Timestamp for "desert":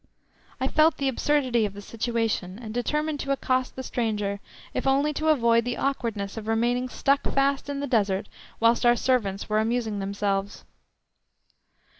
7.85-8.27